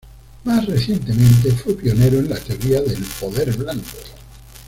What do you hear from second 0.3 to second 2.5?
Más recientemente, fue pionero en la